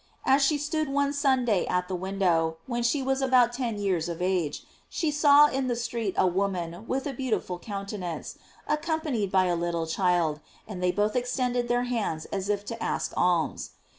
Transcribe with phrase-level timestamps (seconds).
[0.25, 4.19] As she stood one Sunday at the window, when she was about ten years of
[4.19, 9.45] age, she saw in the street a woman with a beautiful countenance, accom panied by
[9.45, 13.73] a little child, and they both extended their hands as if to ask alms.